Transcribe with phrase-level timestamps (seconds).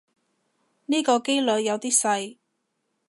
[0.87, 2.37] 呢個機率有啲細